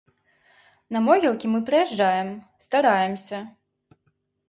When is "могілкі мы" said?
1.09-1.59